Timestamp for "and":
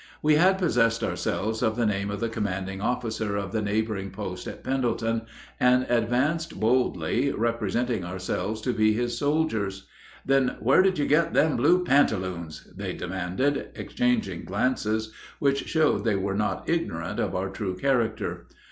5.59-5.85